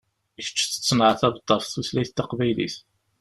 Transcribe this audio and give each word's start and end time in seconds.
Kečč 0.43 0.59
tettneɛtabeḍ 0.63 1.45
ɣef 1.51 1.65
tutlayt 1.65 2.11
taqbaylit. 2.17 2.75